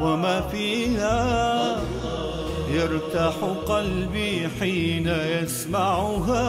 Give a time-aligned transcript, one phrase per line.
[0.00, 1.76] وما فيها.
[2.70, 3.34] يرتاح
[3.66, 6.46] قلبي حين يسمعها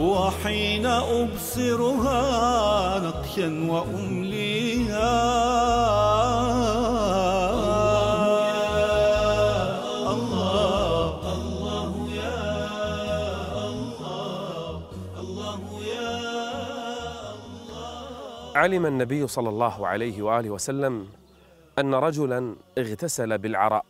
[0.00, 2.22] وحين أبصرها
[2.98, 5.20] نقشا وأمليها.
[18.56, 21.19] علم النبي صلى الله عليه وآله وسلم
[21.80, 23.84] أن رجلا اغتسل بالعراء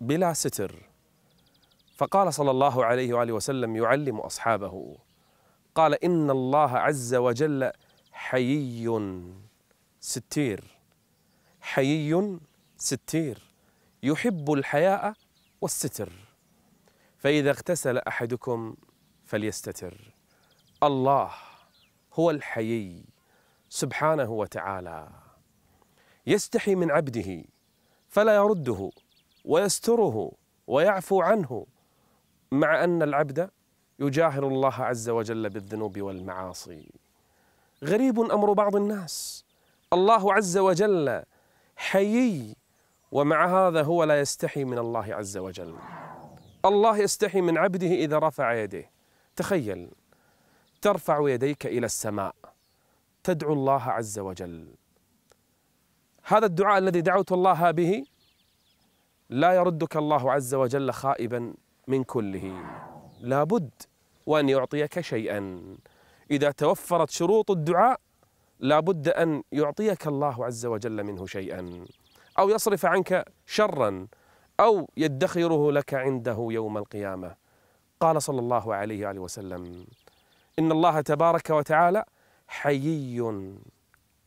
[0.00, 0.74] بلا ستر.
[1.96, 4.96] فقال صلى الله عليه وآله وسلم يعلم أصحابه
[5.74, 7.70] قال إن الله عز وجل
[8.12, 8.88] حيي
[10.00, 10.64] ستير.
[11.60, 12.38] حيي
[12.76, 13.38] ستير.
[14.02, 15.14] يحب الحياء
[15.60, 16.12] والستر.
[17.18, 18.76] فإذا اغتسل أحدكم
[19.24, 20.14] فليستتر.
[20.82, 21.30] الله
[22.14, 23.04] هو الحيي
[23.68, 25.23] سبحانه وتعالى.
[26.26, 27.44] يستحي من عبده
[28.08, 28.90] فلا يرده
[29.44, 30.32] ويستره
[30.66, 31.66] ويعفو عنه
[32.52, 33.50] مع أن العبد
[33.98, 36.92] يجاهر الله عز وجل بالذنوب والمعاصي.
[37.84, 39.44] غريب أمر بعض الناس.
[39.92, 41.22] الله عز وجل
[41.76, 42.56] حيي
[43.12, 45.76] ومع هذا هو لا يستحي من الله عز وجل.
[46.64, 48.90] الله يستحي من عبده إذا رفع يديه
[49.36, 49.90] تخيل
[50.82, 52.34] ترفع يديك إلى السماء
[53.24, 54.74] تدعو الله عز وجل.
[56.26, 58.04] هذا الدعاء الذي دعوت الله به
[59.30, 61.54] لا يردك الله عز وجل خائبا
[61.88, 62.64] من كله.
[63.20, 63.70] لابد
[64.26, 65.60] وأن يعطيك شيئا.
[66.30, 68.00] إذا توفرت شروط الدعاء
[68.58, 71.84] لابد أن يعطيك الله عز وجل منه شيئا.
[72.38, 74.06] أو يصرف عنك شرا
[74.60, 77.34] أو يدخره لك عنده يوم القيامة.
[78.00, 79.86] قال صلى الله عليه وآله وسلم
[80.58, 82.04] إن الله تبارك وتعالى
[82.48, 83.22] حيي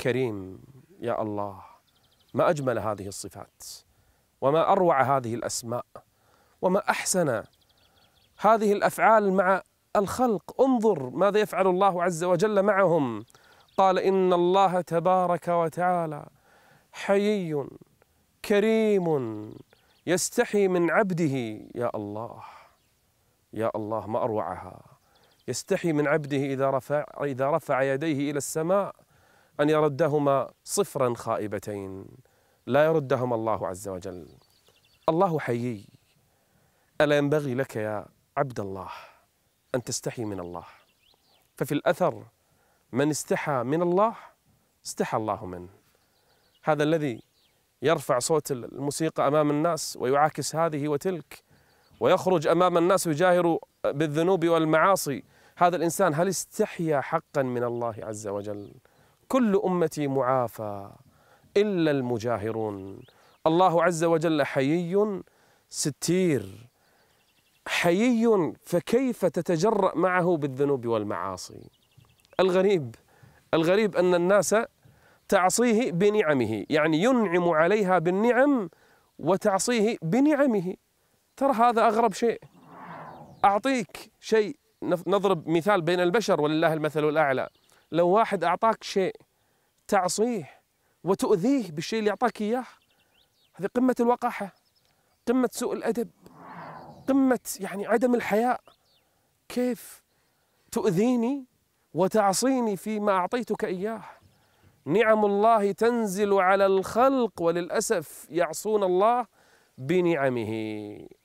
[0.01, 0.59] كريم.
[0.99, 1.76] يا الله.
[2.37, 3.63] ما أجمل هذه الصفات
[4.41, 5.85] وما أروع هذه الأسماء
[6.61, 7.43] وما أحسن
[8.39, 9.61] هذه الأفعال مع
[9.95, 10.61] الخلق.
[10.61, 13.25] انظر ماذا يفعل الله عز وجل معهم.
[13.77, 16.25] قال إن الله تبارك وتعالى
[16.91, 17.67] حيي
[18.45, 19.07] كريم
[20.07, 21.35] يستحي من عبده.
[21.75, 22.43] يا الله
[23.53, 24.81] يا الله ما أروعها.
[25.47, 28.95] يستحي من عبده إذا رفع إذا رفع يديه إلى السماء
[29.59, 32.05] أن يردهما صفرا خائبتين.
[32.67, 34.27] لا يردهما الله عز وجل.
[35.09, 35.87] الله حيي.
[37.01, 38.05] ألا ينبغي لك يا
[38.37, 38.89] عبد الله
[39.75, 40.63] أن تستحي من الله؟
[41.57, 42.23] ففي الأثر
[42.91, 44.15] من استحى من الله
[44.85, 45.69] استحى الله منه.
[46.63, 47.23] هذا الذي
[47.81, 51.43] يرفع صوت الموسيقى أمام الناس ويعاكس هذه وتلك
[51.99, 55.23] ويخرج أمام الناس ويجاهر بالذنوب والمعاصي.
[55.57, 58.73] هذا الإنسان هل استحيا حقا من الله عز وجل؟
[59.27, 60.91] كل أمتي معافى.
[61.57, 63.01] إلا المجاهرون.
[63.47, 65.21] الله عز وجل حيي
[65.69, 66.69] ستير.
[67.67, 71.69] حيي فكيف تتجرأ معه بالذنوب والمعاصي؟
[72.39, 72.95] الغريب
[73.53, 74.55] الغريب أن الناس
[75.27, 78.69] تعصيه بنعمه يعني ينعم عليها بالنعم
[79.19, 80.75] وتعصيه بنعمه.
[81.37, 82.41] ترى هذا أغرب شيء.
[83.45, 87.49] أعطيك شيء نضرب مثال بين البشر ولله المثل الأعلى.
[87.91, 89.15] لو واحد أعطاك شيء
[89.87, 90.56] تعصيه
[91.07, 92.65] وتؤذيه بالشيء اللي أعطاك إياه.
[93.53, 94.55] هذه قمة الوقاحة
[95.27, 96.09] قمة سوء الأدب
[97.07, 98.61] قمة يعني عدم الحياء.
[99.49, 100.03] كيف
[100.71, 101.45] تؤذيني
[101.93, 104.03] وتعصيني فيما أعطيتك إياه؟
[104.85, 109.25] نعم الله تنزل على الخلق وللأسف يعصون الله
[109.77, 110.51] بنعمه.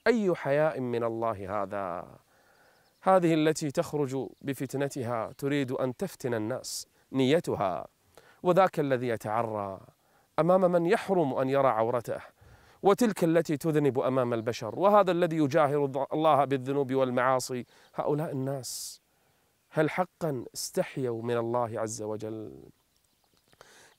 [0.07, 2.19] أي حياء من الله هذا؟
[3.03, 7.87] هذه التي تخرج بفتنتها تريد أن تفتن الناس نيتها.
[8.43, 9.81] وذاك الذي يتعرى
[10.39, 12.21] أمام من يحرم أن يرى عورته
[12.83, 17.67] وتلك التي تذنب أمام البشر وهذا الذي يجاهر الله بالذنوب والمعاصي.
[17.95, 19.01] هؤلاء الناس
[19.71, 22.63] هل حقا استحيوا من الله عز وجل؟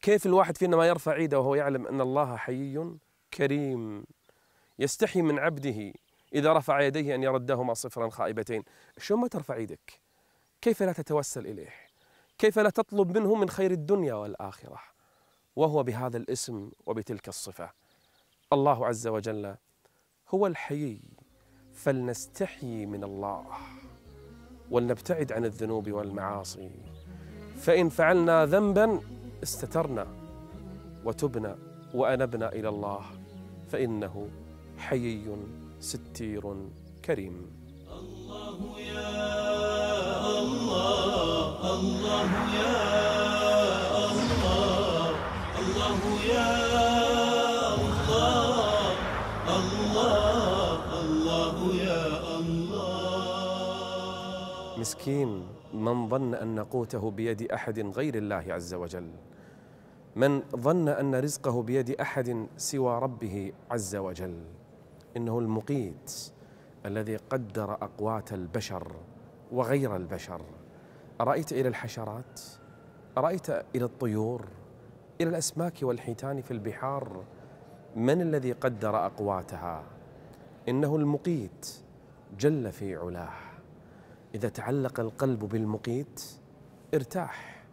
[0.01, 2.97] كيف الواحد فينا ما يرفع إيده وهو يعلم أن الله حيي
[3.33, 4.03] كريم
[4.79, 5.93] يستحي من عبده
[6.33, 8.63] إذا رفع يديه أن يردهما صفرا خائبتين؟
[8.97, 10.01] شو ما ترفع إيدك؟
[10.61, 11.92] كيف لا تتوسل إليه؟
[12.37, 14.79] كيف لا تطلب منه من خير الدنيا والآخرة؟
[15.55, 17.69] وهو بهذا الاسم وبتلك الصفة.
[18.53, 19.55] الله عز وجل
[20.29, 21.01] هو الحيي
[21.73, 23.45] فلنستحيي من الله
[24.71, 26.71] ولنبتعد عن الذنوب والمعاصي.
[27.57, 28.99] فإن فعلنا ذنبا
[29.43, 30.07] استترنا
[31.05, 31.57] وتبنا
[31.93, 33.05] وأنبنا إلى الله
[33.67, 34.29] فإنه
[34.77, 35.37] حيي
[35.79, 36.55] ستير
[37.05, 37.51] كريم.
[37.91, 41.22] الله يا الله.
[41.63, 42.83] الله يا
[44.11, 45.15] الله
[45.59, 46.51] الله يا
[47.79, 48.91] الله
[49.47, 52.03] الله الله يا
[52.39, 52.83] الله.
[54.77, 55.29] مسكين
[55.73, 59.09] من ظن أن قوته بيد أحد غير الله عز وجل؟
[60.15, 64.35] من ظن أن رزقه بيد أحد سوى ربه عز وجل؟
[65.17, 66.31] إنه المقيت
[66.85, 68.95] الذي قدر أقوات البشر
[69.51, 70.41] وغير البشر.
[71.23, 72.41] أرأيت إلى الحشرات؟
[73.17, 74.47] أرأيت إلى الطيور؟
[75.21, 77.23] إلى الأسماك والحيتان في البحار؟
[77.95, 79.83] من الذي قدر أقواتها؟
[80.69, 81.75] إنه المقيت
[82.39, 83.33] جل في علاه.
[84.35, 86.23] إذا تعلق القلب بالمقيت
[86.93, 87.63] ارتاح.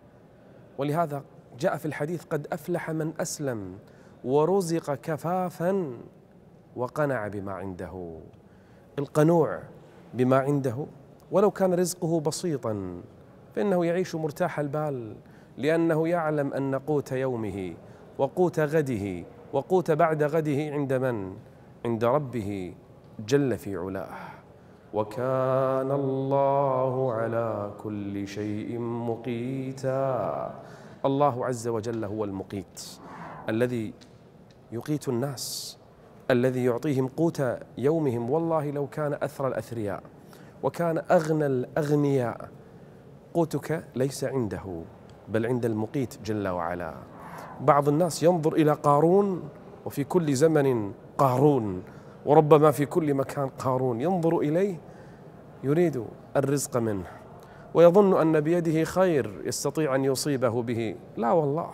[0.78, 1.24] ولهذا
[1.58, 3.78] جاء في الحديث قد أفلح من أسلم
[4.24, 5.98] ورزق كفافا
[6.76, 8.20] وقنع بما عنده.
[8.98, 9.62] القنوع
[10.14, 10.86] بما عنده
[11.32, 13.02] ولو كان رزقه بسيطا
[13.56, 15.16] فإنه يعيش مرتاح البال
[15.56, 17.74] لأنه يعلم أن قوت يومه
[18.18, 21.36] وقوت غده وقوت بعد غده عند من؟
[21.84, 22.74] عند ربه
[23.28, 24.18] جل في علاه.
[24.94, 30.54] وكان الله على كل شيء مقيتا.
[31.04, 32.82] الله عز وجل هو المقيت
[33.48, 33.92] الذي
[34.72, 35.78] يقيت الناس
[36.30, 37.42] الذي يعطيهم قوت
[37.78, 38.30] يومهم.
[38.30, 40.02] والله لو كان أثر الأثرياء
[40.62, 42.48] وكان أغنى الأغنياء
[43.34, 44.82] قوتك ليس عنده
[45.28, 46.94] بل عند المقيت جل وعلا.
[47.60, 49.48] بعض الناس ينظر إلى قارون
[49.86, 51.82] وفي كل زمن قارون
[52.26, 54.00] وربما في كل مكان قارون.
[54.00, 54.76] ينظر إليه
[55.64, 56.04] يريد
[56.36, 57.06] الرزق منه
[57.74, 60.96] ويظن أن بيده خير يستطيع أن يصيبه به.
[61.16, 61.70] لا والله.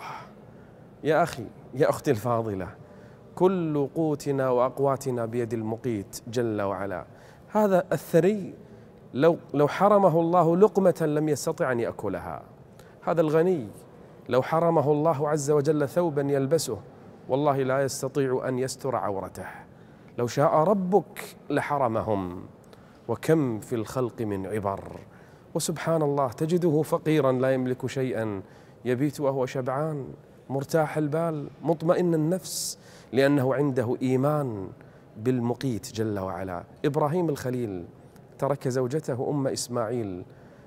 [1.05, 2.69] يا أخي يا أختي الفاضلة
[3.35, 7.05] كل قوتنا وأقواتنا بيد المقيت جل وعلا.
[7.49, 8.55] هذا الثري
[9.14, 12.43] لو لو حرمه الله لقمة لم يستطع أن يأكلها.
[13.03, 13.67] هذا الغني
[14.29, 16.79] لو حرمه الله عز وجل ثوبا يلبسه
[17.29, 19.47] والله لا يستطيع أن يستر عورته.
[20.19, 22.43] لو شاء ربك لحرمهم.
[23.08, 25.00] وكم في الخلق من عبر.
[25.55, 28.43] وسبحان الله تجده فقيرا لا يملك شيئا.
[28.85, 30.08] يبيت وهو شبعان
[30.50, 32.79] مرتاح البال مطمئن النفس
[33.12, 34.69] لأنه عنده إيمان
[35.17, 36.64] بالمقيت جل وعلا.
[36.85, 37.85] إبراهيم الخليل
[38.38, 40.24] ترك زوجته أم إسماعيل.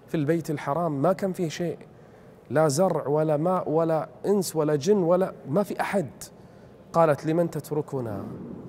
[0.08, 1.78] في البيت الحرام ما كان فيه شيء.
[2.50, 6.10] لا زرع ولا ماء ولا إنس ولا جن ولا ما في أحد.
[6.94, 8.24] قالت لمن تتركنا؟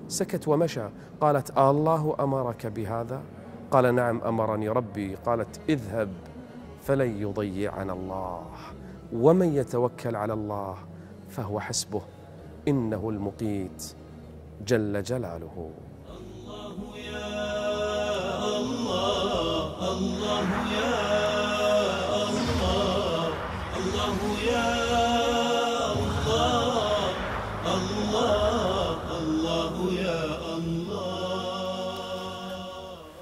[0.07, 0.87] سكت ومشى.
[1.21, 3.21] قالت آه الله أمرك بهذا؟
[3.71, 5.15] قال نعم أمرني ربي.
[5.15, 6.09] قالت اذهب
[6.81, 8.45] فلن يضيعنا الله.
[9.13, 10.75] ومن يتوكل على الله
[11.29, 12.01] فهو حسبه.
[12.67, 13.93] إنه المقيت
[14.67, 15.71] جل جلاله.
[16.09, 17.10] الله يا
[19.91, 20.97] الله يا
[22.29, 23.27] الله
[23.77, 24.17] الله
[24.51, 24.69] يا
[25.93, 27.13] الله
[27.75, 30.23] الله الله يا
[30.57, 30.91] الله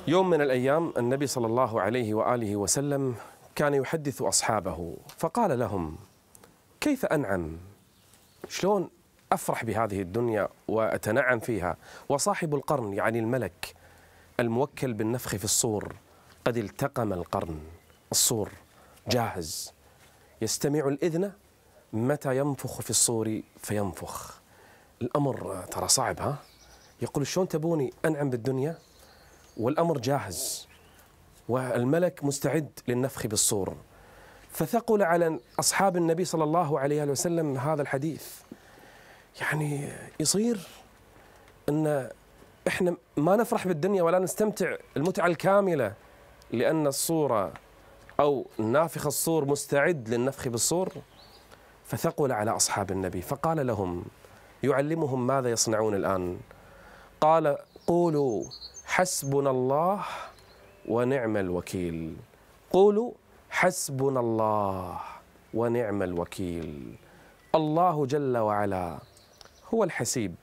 [0.08, 3.16] يوم من الأيام النبي صلى الله عليه وآله وسلم
[3.56, 5.98] كان يحدث أصحابه فقال لهم
[6.82, 7.58] كيف أنعم
[8.48, 8.90] شلون
[9.32, 11.78] أفرح بهذه الدنيا وأتنعم فيها
[12.10, 13.79] وصاحب القرن يعني الملك
[14.40, 15.96] الموكل بالنفخ في الصور.
[16.46, 17.60] قد التقم القرن.
[18.12, 18.52] الصور.
[19.08, 19.74] جاهز.
[20.42, 21.32] يستمع الإذن.
[21.94, 24.42] متى ينفخ في الصور فينفخ.
[25.02, 26.38] الأمر ترى صعب ها؟
[27.02, 28.78] يقول شلون تبوني أنعم بالدنيا؟
[29.58, 30.68] والأمر جاهز.
[31.50, 33.78] والملك مستعد للنفخ بالصور.
[34.52, 38.28] فثقل على أصحاب النبي صلى الله عليه وسلم هذا الحديث.
[39.42, 40.68] يعني يصير
[41.70, 42.10] أن
[42.68, 45.94] إحنا ما نفرح بالدنيا ولا نستمتع المتعة الكاملة
[46.52, 47.54] لأن الصورة
[48.20, 50.90] أو نافخ الصور مستعد للنفخ بالصور؟
[51.86, 54.06] فثقل على أصحاب النبي فقال لهم
[54.64, 56.40] يعلمهم ماذا يصنعون الآن.
[57.22, 58.44] قال قولوا
[58.86, 60.06] حسبنا الله
[60.88, 62.16] ونعم الوكيل.
[62.72, 63.12] قولوا
[63.50, 65.00] حسبنا الله
[65.54, 66.96] ونعم الوكيل.
[67.56, 68.98] الله جل وعلا
[69.74, 70.36] هو الحسيب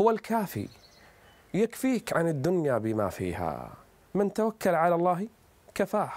[0.00, 0.68] هو الكافي.
[1.54, 3.72] يكفيك عن الدنيا بما فيها.
[4.14, 5.28] من توكل على الله
[5.74, 6.12] كفاه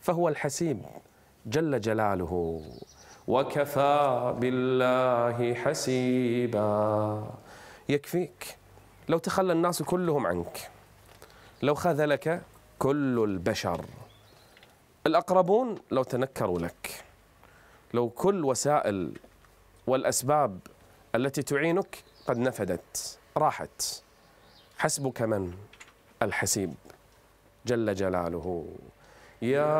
[0.00, 0.82] فهو الحسيب
[1.46, 2.62] جل جلاله.
[3.28, 7.30] وكفى بالله حسيبا.
[7.88, 8.56] يكفيك.
[9.08, 10.70] لو تخلى الناس كلهم عنك
[11.62, 12.42] لو خذلك
[12.78, 13.84] كل البشر.
[15.06, 17.04] الأقربون لو تنكروا لك
[17.94, 19.18] لو كل وسائل
[19.86, 20.58] والأسباب
[21.14, 24.07] التي تعينك قد نفدت راحت.
[24.78, 25.54] حسبك من
[26.22, 26.74] الحسيب
[27.66, 28.66] جل جلاله.
[29.42, 29.78] يا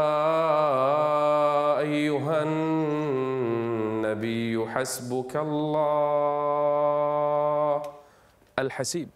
[1.79, 2.43] أيها
[4.03, 6.63] النبي حسبك الله.
[8.59, 9.09] الحسيب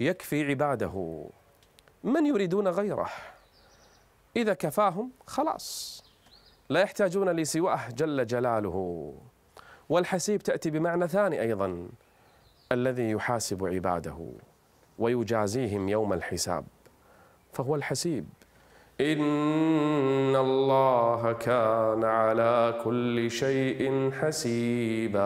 [0.00, 1.24] يكفي عباده.
[2.04, 3.10] من يريدون غيره؟
[4.36, 5.98] إذا كفاهم خلاص.
[6.68, 9.14] لا يحتاجون لسواه جل جلاله.
[9.88, 11.88] والحسيب تأتي بمعنى ثاني أيضا
[12.72, 14.32] الذي يحاسب عباده.
[14.98, 16.64] ويجازيهم يوم الحساب
[17.52, 18.26] فهو الحسيب.
[19.00, 25.22] إن الله كان على كل شيء حسيبا.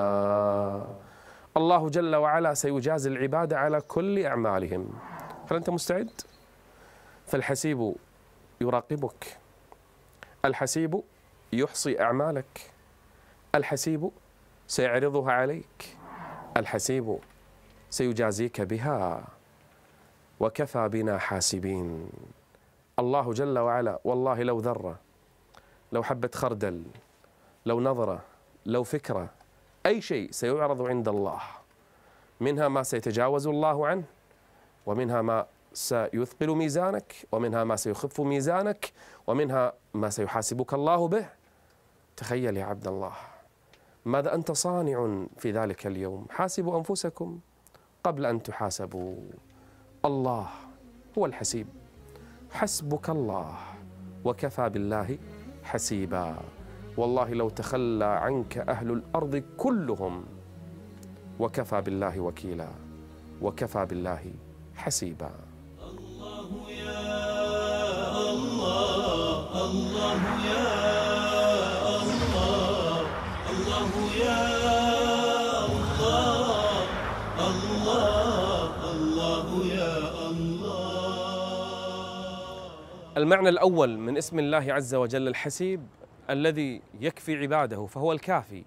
[1.57, 4.89] الله جل وعلا سيجازي العباد على كل أعمالهم.
[5.51, 6.11] هل أنت مستعد؟
[7.27, 7.95] فالحسيب
[8.61, 9.39] يراقبك
[10.45, 11.03] الحسيب
[11.53, 12.71] يحصي أعمالك
[13.55, 14.11] الحسيب
[14.67, 15.97] سيعرضها عليك
[16.57, 17.19] الحسيب
[17.91, 19.25] سيجازيك بها.
[20.43, 22.11] وكفى بنا حاسبين.
[22.99, 24.99] الله جل وعلا والله لو ذرة
[25.93, 26.85] لو حبة خردل
[27.67, 28.23] لو نظرة
[28.67, 29.29] لو فكرة
[29.87, 31.41] أي شيء سيعرض عند الله.
[32.41, 34.05] منها ما سيتجاوز الله عنه
[34.87, 38.93] ومنها ما سيثقل ميزانك ومنها ما سيخف ميزانك
[39.27, 41.27] ومنها ما سيحاسبك الله به.
[42.17, 43.13] تخيل يا عبد الله
[44.05, 47.39] ماذا أنت صانع في ذلك اليوم؟ حاسبوا أنفسكم
[48.05, 49.17] قبل أن تحاسبوا.
[50.05, 50.47] الله
[51.19, 51.67] هو الحسيب.
[52.51, 53.57] حسبك الله
[54.25, 55.19] وكفى بالله
[55.65, 56.37] حسيبا.
[56.97, 60.25] والله لو تخلى عنك أهل الأرض كلهم
[61.39, 62.69] وكفى بالله وكيلا
[63.43, 64.33] وكفى بالله
[64.75, 65.31] حسيبا.
[65.79, 67.11] الله يا
[68.31, 70.69] الله الله يا
[72.03, 73.07] الله
[73.51, 73.91] الله
[74.25, 74.82] يا
[83.17, 85.87] المعنى الأول من اسم الله عز وجل الحسيب
[86.31, 88.65] الذي يكفي عباده فهو الكافي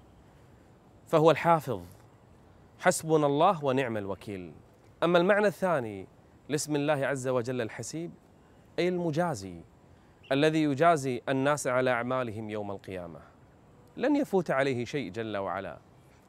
[1.08, 1.82] فهو الحافظ.
[2.80, 4.52] حسبنا الله ونعم الوكيل.
[5.04, 6.08] أما المعنى الثاني
[6.50, 8.12] لاسم الله عز وجل الحسيب
[8.80, 9.56] أي المجازي
[10.32, 13.20] الذي يجازي الناس على أعمالهم يوم القيامة.
[13.98, 15.78] لن يفوت عليه شيء جل وعلا.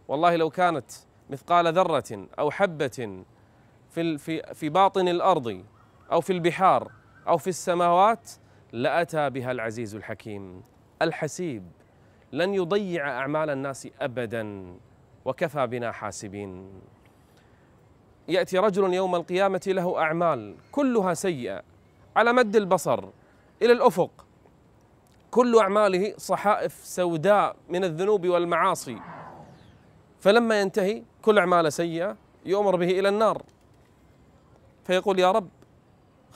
[0.09, 0.91] والله لو كانت
[1.31, 3.25] مثقال ذرة أو حبة
[3.91, 4.19] في
[4.55, 5.65] في باطن الأرض
[6.13, 6.93] أو في البحار
[7.29, 8.31] أو في السماوات
[8.73, 10.63] لأتى بها العزيز الحكيم.
[11.03, 11.65] الحسيب
[12.33, 14.75] لن يضيع أعمال الناس أبدا
[15.25, 16.71] وكفى بنا حاسبين.
[18.29, 21.63] يأتي رجل يوم القيامة له أعمال كلها سيئة
[22.17, 23.05] على مد البصر
[23.63, 24.27] إلى الأفق.
[25.31, 28.99] كل أعماله صحائف سوداء من الذنوب والمعاصي.
[30.21, 33.43] فلما ينتهي كل أعماله سيئة يؤمر به إلى النار.
[34.85, 35.49] فيقول يا رب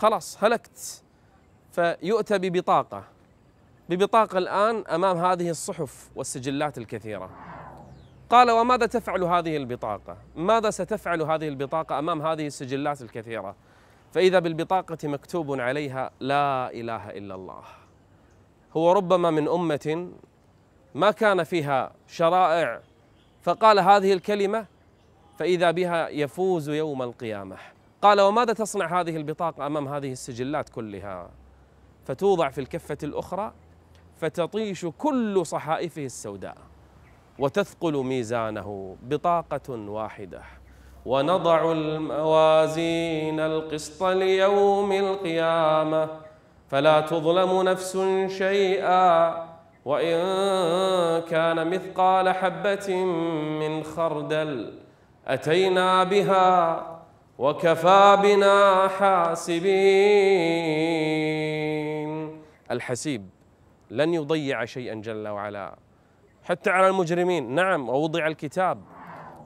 [0.00, 1.02] خلاص هلكت.
[1.72, 3.04] فيؤتى ببطاقة.
[3.88, 7.30] ببطاقة الآن أمام هذه الصحف والسجلات الكثيرة.
[8.30, 13.56] قال وماذا تفعل هذه البطاقة؟ ماذا ستفعل هذه البطاقة أمام هذه السجلات الكثيرة؟
[14.12, 17.62] فإذا بالبطاقة مكتوب عليها لا إله إلا الله.
[18.76, 20.08] هو ربما من أمة
[20.94, 22.80] ما كان فيها شرائع
[23.42, 24.66] فقال هذه الكلمة
[25.38, 27.56] فإذا بها يفوز يوم القيامة.
[28.02, 31.30] قال وماذا تصنع هذه البطاقة أمام هذه السجلات كلها؟
[32.04, 33.52] فتوضع في الكفة الأخرى
[34.16, 36.56] فتطيش كل صحائفه السوداء
[37.38, 40.42] وتثقل ميزانه بطاقة واحدة.
[41.06, 46.08] ونضع الموازين القسط ليوم القيامة.
[46.68, 49.34] فلا تظلم نفس شيئا
[49.84, 50.18] وإن
[51.22, 52.94] كان مثقال حبة
[53.60, 54.78] من خردل
[55.26, 56.89] أتينا بها
[57.40, 59.62] وكفى بنا حاسبين.
[62.70, 63.28] الحسيب
[63.90, 65.76] لن يضيع شيئا جل وعلا.
[66.44, 67.54] حتى على المجرمين.
[67.54, 68.82] نعم ووضع الكتاب.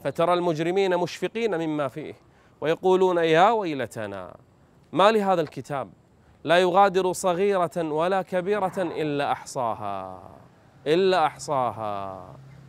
[0.05, 2.15] فترى المجرمين مشفقين مما فيه.
[2.61, 4.37] ويقولون يا ويلتنا
[4.93, 5.91] ما لهذا الكتاب؟
[6.45, 10.23] لا يغادر صغيرة ولا كبيرة إلا أحصاها
[10.87, 12.25] إلا أحصاها.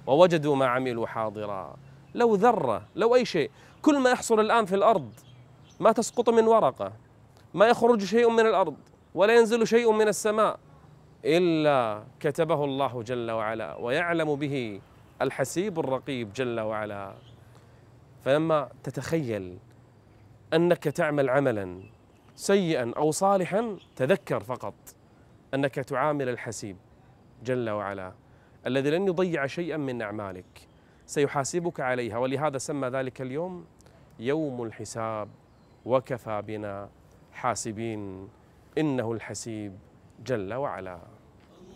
[0.07, 1.75] ووجدوا ما عملوا حاضرا.
[2.15, 3.51] لو ذرة لو أي شيء
[3.85, 5.11] كل ما يحصل الآن في الأرض
[5.79, 6.93] ما تسقط من ورقة
[7.53, 8.75] ما يخرج شيء من الأرض
[9.15, 10.59] ولا ينزل شيء من السماء
[11.25, 14.81] إلا كتبه الله جل وعلا ويعلم به
[15.21, 17.13] الحسيب الرقيب جل وعلا.
[18.25, 19.57] فلما تتخيل
[20.53, 21.83] أنك تعمل عملا
[22.35, 24.73] سيئا أو صالحا تذكر فقط
[25.53, 26.77] أنك تعامل الحسيب
[27.43, 28.13] جل وعلا
[28.67, 30.67] الذي لن يضيع شيئا من أعمالك
[31.05, 32.17] سيحاسبك عليها.
[32.17, 33.65] ولهذا سمى ذلك اليوم
[34.19, 35.29] يوم الحساب
[35.85, 36.89] وكفى بنا
[37.33, 38.27] حاسبين
[38.77, 39.73] إنه الحسيب
[40.25, 40.99] جل وعلا.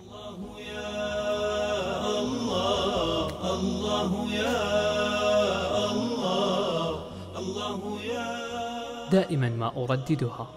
[0.01, 4.57] الله يا الله الله يا
[5.91, 6.89] الله
[7.37, 10.47] الله يا دائما ما أرددها.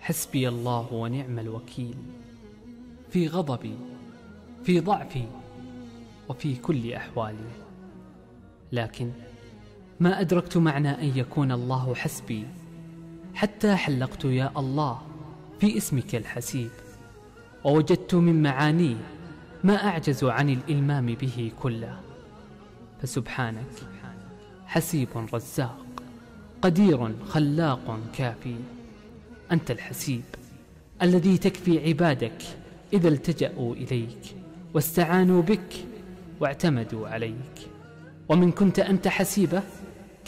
[0.00, 1.96] حسبي الله ونعم الوكيل.
[3.10, 3.78] في غضبي
[4.64, 5.26] في ضعفي
[6.28, 7.50] وفي كل أحوالي.
[8.72, 9.12] لكن
[10.02, 12.46] ما أدركت معنى أن يكون الله حسبي.
[13.34, 15.02] حتى حلقت يا الله
[15.60, 16.70] في اسمك الحسيب.
[17.64, 18.96] ووجدت من معانيه
[19.64, 22.00] ما أعجز عن الإلمام به كله.
[23.02, 23.72] فسبحانك
[24.66, 25.86] حسيب رزاق
[26.62, 28.56] قدير خلاق كافي.
[29.52, 30.24] أنت الحسيب
[31.02, 32.42] الذي تكفي عبادك
[32.92, 34.36] إذا التجأوا إليك
[34.74, 35.74] واستعانوا بك
[36.40, 37.68] واعتمدوا عليك.
[38.28, 39.62] ومن كنت أنت حسيبه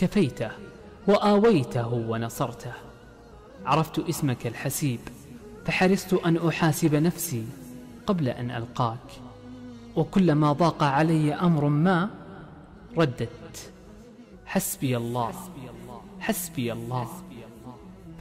[0.05, 0.51] كفيته
[1.07, 2.73] وآويته ونصرته.
[3.67, 5.01] عرفت اسمك الحسيب
[5.67, 7.45] فحرصت أن أحاسب نفسي
[8.07, 8.99] قبل أن ألقاك.
[9.97, 12.11] وكلما ضاق علي أمر ما
[12.99, 13.73] رددت.
[14.47, 15.33] حسبي الله
[16.21, 17.09] حسبي الله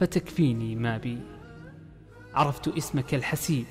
[0.00, 1.18] فتكفيني ما بي.
[2.34, 3.66] عرفت اسمك الحسيب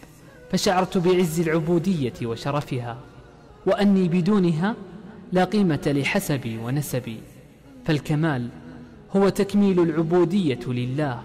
[0.52, 2.98] فشعرت بعز العبودية وشرفها
[3.66, 4.76] وأني بدونها
[5.32, 7.20] لا قيمة لحسبي ونسبي.
[7.86, 8.50] فالكمال
[9.16, 11.22] هو تكميل العبودية لله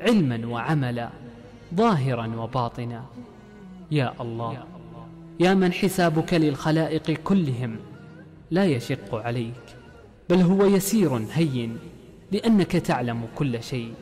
[0.00, 1.10] علما وعملا
[1.74, 3.04] ظاهرا وباطنا.
[3.90, 4.64] يا الله
[5.40, 7.76] يا من حسابك للخلائق كلهم
[8.50, 9.76] لا يشق عليك
[10.30, 11.78] بل هو يسير هين
[12.32, 13.94] لأنك تعلم كل شيء.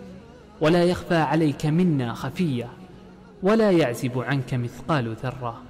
[0.61, 2.69] ولا يخفى عليك منا خفية
[3.43, 5.63] ولا يعزب عنك مثقال ذرة.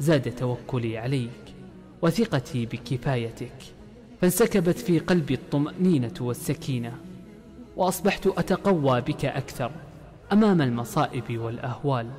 [0.00, 1.54] زاد توكلي عليك
[2.02, 3.79] وثقتي بكفايتك.
[4.20, 6.92] فانسكبت في قلبي الطمأنينة والسكينة
[7.76, 9.70] وأصبحت أتقوى بك أكثر
[10.32, 12.10] أمام المصائب والأهوال.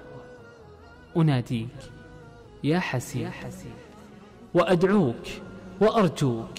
[1.17, 1.67] أناديك
[2.63, 3.29] يا حسيب
[4.53, 5.27] وأدعوك
[5.81, 6.57] وأرجوك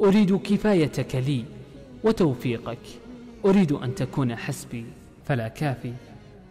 [0.00, 1.44] أريد كفايتك لي
[2.04, 2.78] وتوفيقك.
[3.44, 4.86] أريد أن تكون حسبي
[5.26, 5.92] فلا كافي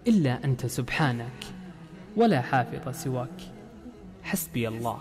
[0.08, 1.44] إلا أنت سبحانك
[2.16, 3.42] ولا حافظ سواك.
[4.24, 5.00] حسبي الله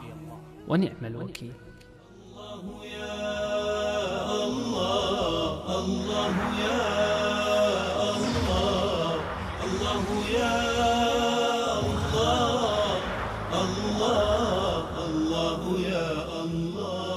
[0.68, 1.53] ونعم الوكيل.
[5.88, 6.85] الله يا
[8.16, 9.14] الله.
[9.64, 10.07] الله
[10.38, 10.57] يا
[11.81, 12.68] الله.
[15.07, 16.09] الله يا
[16.44, 17.16] الله.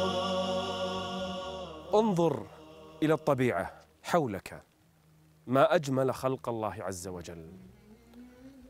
[1.99, 2.47] انظر
[3.03, 3.71] إلى الطبيعة
[4.03, 4.63] حولك.
[5.47, 7.51] ما أجمل خلق الله عز وجل.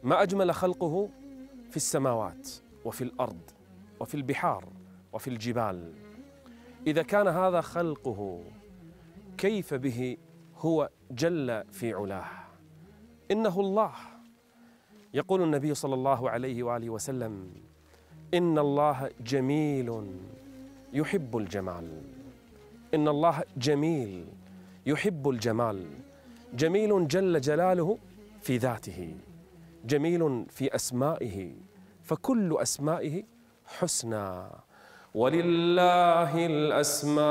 [0.03, 1.09] ما أجمل خلقه
[1.69, 2.49] في السماوات
[2.85, 3.41] وفي الأرض
[3.99, 4.65] وفي البحار
[5.13, 5.93] وفي الجبال.
[6.87, 8.43] إذا كان هذا خلقه
[9.41, 10.17] كيف به
[10.57, 12.29] هو جل في علاه؟
[13.31, 13.91] إنه الله.
[15.13, 17.53] يقول النبي صلى الله عليه وآله وسلم
[18.33, 20.07] إن الله جميل
[20.93, 22.01] يحب الجمال.
[22.93, 24.25] إن الله جميل
[24.85, 25.85] يحب الجمال.
[26.53, 27.97] جميل جل جلاله
[28.41, 29.15] في ذاته.
[29.85, 31.55] جميل في أسمائه.
[32.03, 33.23] فكل أسمائه
[33.65, 34.47] حسنى.
[35.15, 37.23] ولله الأسماء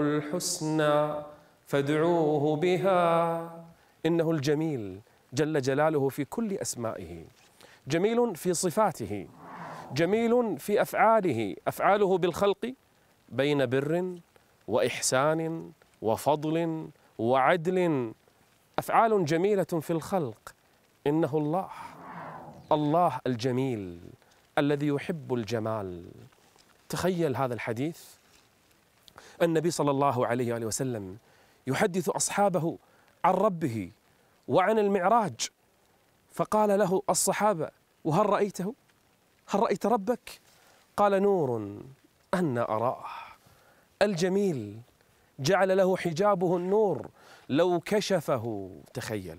[0.00, 1.14] الحسنى
[1.66, 3.42] فادعوه بها.
[4.06, 5.00] إنه الجميل
[5.32, 7.24] جل جلاله في كل أسمائه.
[7.86, 9.28] جميل في صفاته.
[9.92, 11.56] جميل في أفعاله.
[11.68, 12.74] أفعاله بالخلق
[13.28, 14.18] بين بر
[14.68, 15.70] وإحسان
[16.02, 18.12] وفضل وعدل.
[18.78, 20.54] أفعال جميلة في الخلق.
[21.06, 21.68] إنه الله.
[22.72, 24.00] الله الجميل.
[24.58, 26.04] الذي يحب الجمال.
[26.88, 28.04] تخيل هذا الحديث.
[29.42, 31.18] النبي صلى الله عليه وآله وسلم
[31.66, 32.78] يحدث أصحابه
[33.24, 33.90] عن ربه
[34.48, 35.48] وعن المعراج.
[36.32, 37.70] فقال له الصحابة
[38.04, 38.74] وهل رأيته؟
[39.48, 40.40] هل رأيت ربك?
[40.96, 41.78] قال نور
[42.34, 43.04] أن أراه.
[44.02, 44.80] الجميل
[45.38, 47.10] جعل له حجابه النور.
[47.48, 49.38] لو كشفه تخيل.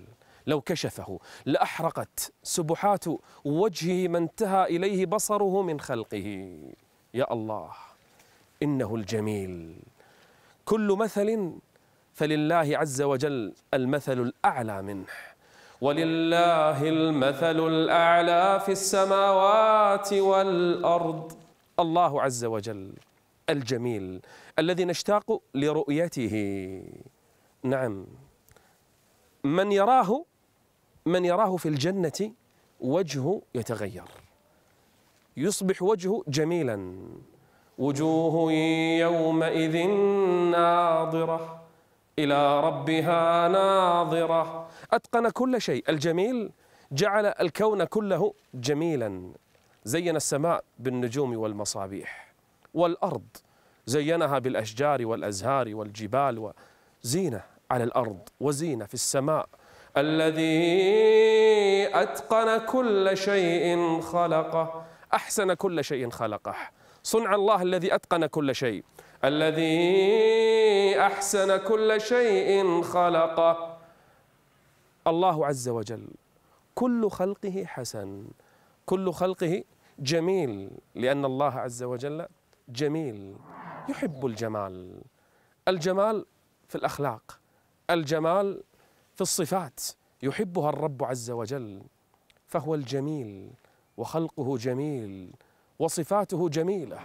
[0.50, 1.18] لو كشفه.
[1.46, 3.04] لأحرقت سبحات
[3.44, 6.28] وجهه ما انتهى إليه بصره من خلقه.
[7.14, 7.70] يا الله
[8.62, 9.76] إنه الجميل.
[10.64, 11.28] كل مثل
[12.14, 15.06] فلله عز وجل المثل الأعلى منه.
[15.80, 21.32] ولله المثل الأعلى في السماوات والأرض.
[21.80, 22.92] الله عز وجل
[23.48, 24.20] الجميل
[24.58, 26.34] الذي نشتاق لرؤيته.
[27.62, 28.06] نعم.
[29.44, 30.24] من يراه
[31.10, 32.32] من يراه في الجنة
[32.80, 34.04] وجهه يتغير.
[35.36, 36.96] يصبح وجهه جميلا.
[37.78, 38.52] وجوه
[39.00, 39.86] يومئذ
[40.50, 41.62] ناظرة.
[42.18, 44.68] إلى ربها ناظرة.
[44.92, 45.84] أتقن كل شيء.
[45.88, 46.50] الجميل
[46.92, 49.32] جعل الكون كله جميلا.
[49.84, 52.34] زين السماء بالنجوم والمصابيح.
[52.74, 53.26] والأرض
[53.86, 56.52] زينها بالأشجار والأزهار والجبال.
[57.04, 58.28] وزينة على الأرض.
[58.40, 59.48] وزينة في السماء.
[59.96, 60.70] الذي
[61.94, 64.84] أتقن كل شيء خلقه.
[65.14, 66.54] أحسن كل شيء خلقه.
[67.02, 68.84] صنع الله الذي أتقن كل شيء.
[69.24, 73.78] الذي أحسن كل شيء خلقه.
[75.06, 76.08] الله عز وجل.
[76.74, 78.24] كل خلقه حسن.
[78.86, 79.64] كل خلقه
[79.98, 80.70] جميل.
[80.94, 82.26] لأن الله عز وجل
[82.68, 83.36] جميل.
[83.88, 85.02] يحب الجمال.
[85.68, 86.26] الجمال
[86.68, 87.40] في الأخلاق.
[87.90, 88.62] الجمال
[89.20, 89.80] في الصفات
[90.22, 91.82] يحبها الرب عز وجل
[92.46, 93.50] فهو الجميل
[93.96, 95.30] وخلقه جميل
[95.78, 96.98] وصفاته جميلة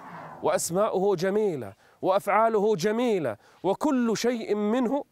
[0.43, 5.03] وأسماؤه جميلة وأفعاله جميلة وكل شيء منه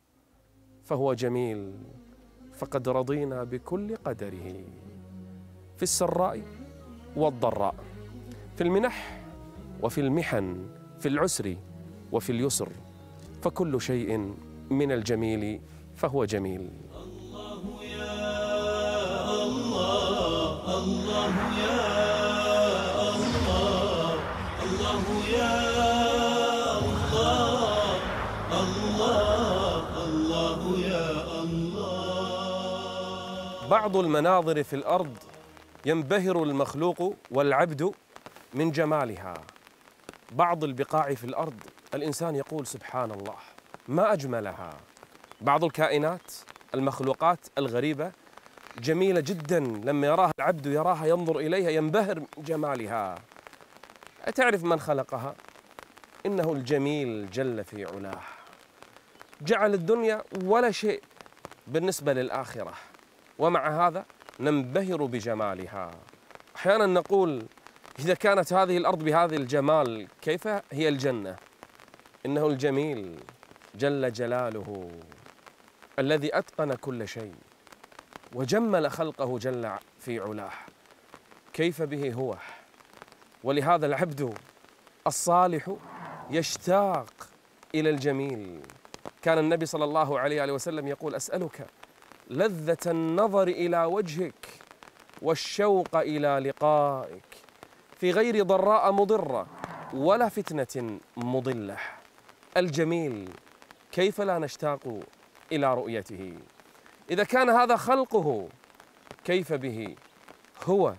[0.85, 1.73] فهو جميل.
[2.53, 4.63] فقد رضينا بكل قدره
[5.77, 6.41] في السراء
[7.15, 7.75] والضراء
[8.55, 9.21] في المنح
[9.81, 11.57] وفي المحن في العسر
[12.11, 12.69] وفي اليسر
[13.41, 14.35] فكل شيء
[14.69, 15.61] من الجميل
[15.95, 16.69] فهو جميل.
[20.83, 21.81] الله يا
[23.15, 24.13] الله
[24.63, 25.03] الله
[25.37, 25.55] يا
[26.99, 27.99] الله
[28.61, 31.09] الله الله يا
[31.43, 32.03] الله.
[33.67, 35.17] بعض المناظر في الأرض
[35.85, 37.91] ينبهر المخلوق والعبد
[38.53, 39.33] من جمالها.
[40.31, 41.59] بعض البقاع في الأرض
[41.93, 43.35] الإنسان يقول سبحان الله
[43.87, 44.73] ما أجملها.
[45.41, 46.31] بعض الكائنات
[46.73, 48.11] المخلوقات الغريبة
[48.79, 49.59] جميلة جدا.
[49.59, 53.15] لما يراها العبد يراها ينظر إليها ينبهر جمالها.
[54.25, 55.35] أتعرف من خلقها؟
[56.25, 58.21] إنه الجميل جل في علاه.
[59.41, 61.03] جعل الدنيا ولا شيء
[61.67, 62.73] بالنسبة للآخرة.
[63.39, 64.05] ومع هذا
[64.39, 65.91] ننبهر بجمالها.
[66.55, 67.45] أحيانا نقول
[67.99, 71.35] إذا كانت هذه الأرض بهذا الجمال كيف هي الجنة؟
[72.25, 73.19] إنه الجميل
[73.75, 74.91] جل جلاله
[75.99, 77.33] الذي أتقن كل شيء.
[78.33, 80.51] وجمل خلقه جل في علاه.
[81.53, 82.35] كيف به هو؟
[83.43, 84.37] ولهذا العبد
[85.07, 85.75] الصالح
[86.29, 87.13] يشتاق
[87.75, 88.59] إلى الجميل.
[89.21, 91.67] كان النبي صلى الله عليه وسلم يقول أسألك
[92.29, 94.47] لذة النظر إلى وجهك
[95.21, 97.23] والشوق إلى لقائك.
[97.99, 99.47] في غير ضراء مضرة
[99.93, 101.77] ولا فتنة مضلة.
[102.57, 103.29] الجميل
[103.91, 104.99] كيف لا نشتاق
[105.51, 106.37] إلى رؤيته؟
[107.11, 108.49] إذا كان هذا خلقه
[109.25, 109.95] كيف به؟
[110.63, 110.93] هو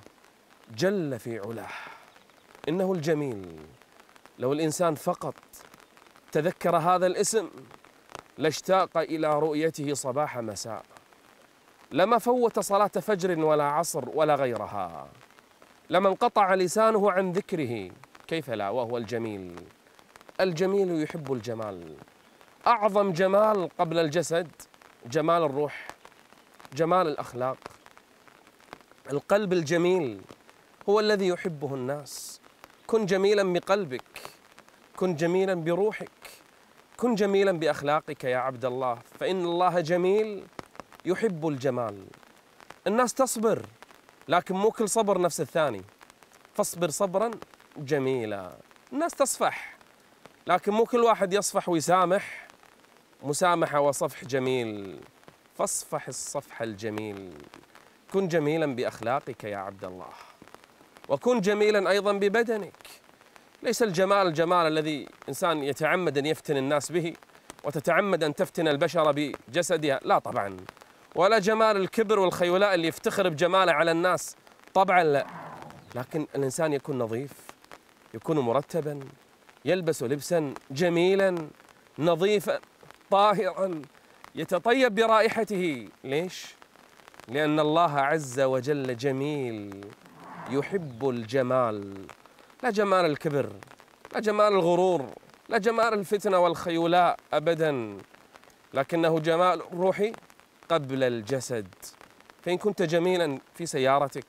[0.76, 1.68] جل في علاه.
[2.68, 3.60] إنه الجميل.
[4.38, 5.34] لو الإنسان فقط
[6.32, 7.50] تذكر هذا الاسم
[8.38, 10.82] لاشتاق إلى رؤيته صباح مساء.
[11.92, 15.08] لما فوت صلاة فجر ولا عصر ولا غيرها.
[15.90, 17.90] لما انقطع لسانه عن ذكره.
[18.26, 19.54] كيف لا؟ وهو الجميل.
[20.40, 21.96] الجميل يحب الجمال.
[22.66, 24.48] أعظم جمال قبل الجسد
[25.06, 25.86] جمال الروح.
[26.74, 27.58] جمال الأخلاق.
[29.10, 30.20] القلب الجميل
[30.88, 32.40] هو الذي يحبه الناس.
[32.86, 34.20] كن جميلا بقلبك
[34.96, 36.10] كن جميلا بروحك
[36.96, 38.98] كن جميلا بأخلاقك يا عبد الله.
[39.20, 40.44] فإن الله جميل
[41.04, 42.04] يحب الجمال.
[42.86, 43.66] الناس تصبر
[44.28, 45.82] لكن مو كل صبر نفس الثاني.
[46.54, 47.30] فاصبر صبرا
[47.76, 48.56] جميلا.
[48.92, 49.76] الناس تصفح
[50.46, 52.48] لكن مو كل واحد يصفح ويسامح.
[53.22, 55.00] مسامحة وصفح جميل.
[55.54, 57.32] فاصفح الصفح الجميل.
[58.12, 60.08] كن جميلا بأخلاقك يا عبد الله
[61.08, 62.88] وكن جميلا أيضا ببدنك.
[63.62, 67.14] ليس الجمال الجمال الذي إنسان يتعمد أن يفتن الناس به
[67.64, 70.00] وتتعمد أن تفتن البشر بجسدها.
[70.02, 70.56] لا طبعا.
[71.14, 74.36] ولا جمال الكبر والخيلاء اللي يفتخر بجماله على الناس.
[74.74, 75.26] طبعا لا.
[75.94, 77.32] لكن الإنسان يكون نظيف
[78.14, 79.00] يكون مرتبا
[79.64, 81.48] يلبس لبسا جميلا
[81.98, 82.60] نظيفا
[83.10, 83.82] طاهرا.
[84.34, 85.88] يتطيب برائحته.
[86.04, 86.54] ليش؟
[87.28, 89.80] لأن الله عز وجل جميل
[90.50, 92.06] يحب الجمال.
[92.62, 93.52] لا جمال الكبر
[94.12, 95.06] لا جمال الغرور
[95.48, 97.98] لا جمال الفتنة والخيلاء ابدا.
[98.74, 100.12] لكنه جمال روحي
[100.68, 101.68] قبل الجسد.
[102.42, 104.26] فإن كنت جميلا في سيارتك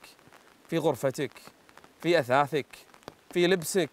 [0.68, 1.32] في غرفتك
[2.02, 2.66] في أثاثك
[3.30, 3.90] في لبسك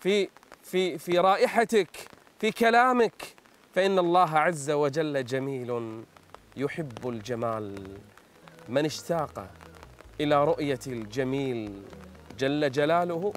[0.00, 0.28] في
[0.62, 1.96] في في رائحتك
[2.40, 3.35] في كلامك
[3.76, 6.02] فإن الله عز وجل جميل
[6.56, 7.74] يحب الجمال.
[8.68, 9.50] من اشتاق
[10.20, 11.72] إلى رؤية الجميل
[12.38, 13.32] جل جلاله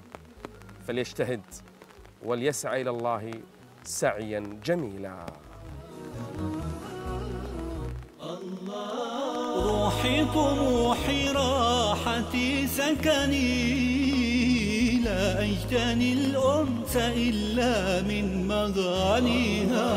[0.88, 1.41] فليجتهد
[2.23, 3.32] وليسعى إلى الله
[3.84, 5.25] سعيا جميلا.
[9.56, 14.08] روحي طموحي راحتي سكني.
[15.09, 19.89] لا أجتني الأنس إلا من مغانيها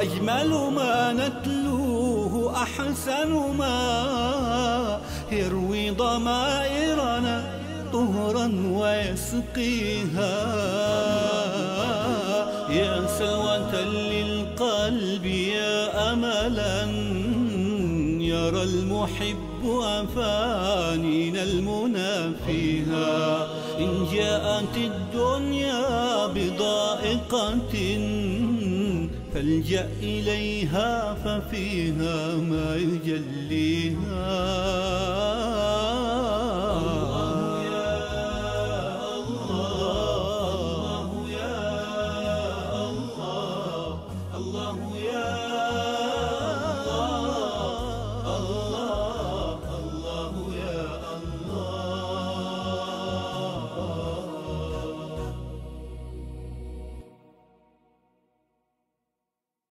[0.00, 5.00] أجمل ما نتلوه أحسن ما.
[5.32, 7.60] يروي ضمائرنا
[7.92, 10.36] طهرا ويسقيها.
[12.70, 16.84] يا سلوة للقلب يا أملا.
[18.20, 23.48] يرى المحب أفانينا المنى فيها
[23.80, 27.74] إن جاءت الدنيا بضائقة
[29.34, 34.30] فالجأ إليها ففيها ما يجليها.